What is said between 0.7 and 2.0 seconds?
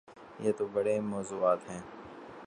بڑے موضوعات ہیں۔